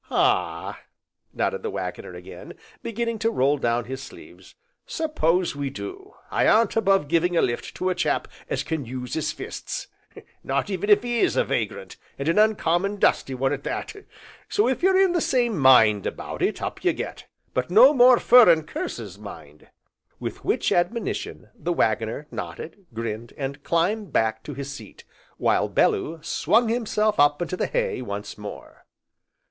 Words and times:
"Ah!" 0.09 0.81
nodded 1.31 1.61
the 1.61 1.69
Waggoner 1.69 2.15
again, 2.15 2.55
beginning 2.81 3.19
to 3.19 3.29
roll 3.29 3.59
down 3.59 3.85
his 3.85 4.01
sleeves, 4.01 4.55
"suppose 4.87 5.55
we 5.55 5.69
do; 5.69 6.15
I 6.31 6.47
aren't 6.47 6.75
above 6.75 7.07
giving 7.07 7.37
a 7.37 7.41
lift 7.43 7.75
to 7.75 7.91
a 7.91 7.93
chap 7.93 8.27
as 8.49 8.63
can 8.63 8.83
use 8.83 9.15
'is 9.15 9.31
fists, 9.31 9.89
not 10.43 10.71
even 10.71 10.89
if 10.89 11.05
'e 11.05 11.19
is 11.19 11.35
a 11.35 11.43
vagrant, 11.43 11.97
and 12.17 12.27
a 12.27 12.43
uncommon 12.43 12.95
dusty 12.97 13.35
one 13.35 13.53
at 13.53 13.63
that; 13.65 13.93
so, 14.49 14.67
if 14.67 14.81
you're 14.81 14.99
in 14.99 15.11
the 15.11 15.21
same 15.21 15.55
mind 15.55 16.07
about 16.07 16.41
it, 16.41 16.63
up 16.63 16.83
you 16.83 16.93
get, 16.93 17.27
but 17.53 17.69
no 17.69 17.93
more 17.93 18.17
furrin 18.17 18.63
curses, 18.63 19.19
mind!" 19.19 19.67
With 20.19 20.43
which 20.43 20.71
admonition, 20.71 21.49
the 21.53 21.73
Waggoner 21.73 22.25
nodded, 22.31 22.87
grinned, 22.91 23.33
and 23.37 23.61
climbed 23.63 24.11
back 24.11 24.41
to 24.45 24.55
his 24.55 24.71
seat, 24.73 25.03
while 25.37 25.69
Bellew 25.69 26.21
swung 26.23 26.69
himself 26.69 27.19
up 27.19 27.39
into 27.39 27.55
the 27.55 27.67
hay 27.67 28.01
once 28.01 28.35
more. 28.35 28.87